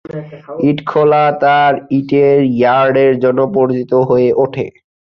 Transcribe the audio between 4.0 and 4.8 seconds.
হয়ে ওঠে।